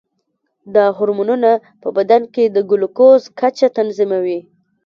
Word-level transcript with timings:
دا 0.75 0.85
هورمونونه 0.97 1.51
په 1.81 1.89
بدن 1.97 2.21
کې 2.33 2.43
د 2.47 2.57
ګلوکوز 2.69 3.21
کچه 3.39 3.67
تنظیموي. 3.77 4.39